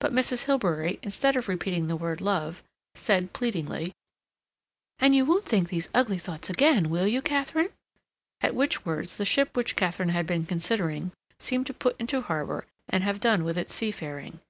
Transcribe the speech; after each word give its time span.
But 0.00 0.12
Mrs. 0.12 0.44
Hilbery, 0.44 0.98
instead 1.02 1.34
of 1.34 1.48
repeating 1.48 1.86
the 1.86 1.96
word 1.96 2.20
love, 2.20 2.62
said 2.94 3.32
pleadingly: 3.32 3.92
"And 4.98 5.14
you 5.14 5.24
won't 5.24 5.46
think 5.46 5.70
those 5.70 5.88
ugly 5.94 6.18
thoughts 6.18 6.50
again, 6.50 6.90
will 6.90 7.06
you, 7.06 7.22
Katharine?" 7.22 7.70
at 8.42 8.54
which 8.54 8.84
words 8.84 9.16
the 9.16 9.24
ship 9.24 9.56
which 9.56 9.74
Katharine 9.74 10.10
had 10.10 10.26
been 10.26 10.44
considering 10.44 11.10
seemed 11.40 11.66
to 11.68 11.72
put 11.72 11.96
into 11.98 12.20
harbor 12.20 12.66
and 12.86 13.02
have 13.02 13.18
done 13.18 13.44
with 13.44 13.56
its 13.56 13.72
seafaring. 13.72 14.40